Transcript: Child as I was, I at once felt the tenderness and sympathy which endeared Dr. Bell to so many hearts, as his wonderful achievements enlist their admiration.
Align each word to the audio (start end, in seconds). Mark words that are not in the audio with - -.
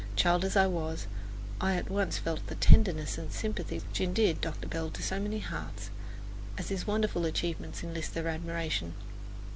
Child 0.15 0.43
as 0.45 0.57
I 0.57 0.65
was, 0.65 1.05
I 1.61 1.75
at 1.75 1.91
once 1.91 2.17
felt 2.17 2.47
the 2.47 2.55
tenderness 2.55 3.19
and 3.19 3.31
sympathy 3.31 3.83
which 3.87 4.01
endeared 4.01 4.41
Dr. 4.41 4.67
Bell 4.67 4.89
to 4.89 5.03
so 5.03 5.19
many 5.19 5.37
hearts, 5.37 5.91
as 6.57 6.69
his 6.69 6.87
wonderful 6.87 7.23
achievements 7.23 7.83
enlist 7.83 8.15
their 8.15 8.27
admiration. 8.27 8.95